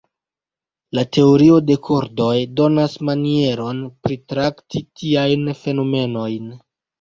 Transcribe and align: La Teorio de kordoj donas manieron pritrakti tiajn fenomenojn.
La 0.99 1.01
Teorio 1.17 1.59
de 1.67 1.75
kordoj 1.87 2.29
donas 2.61 2.95
manieron 3.11 3.83
pritrakti 4.09 4.83
tiajn 5.03 5.47
fenomenojn. 5.61 6.51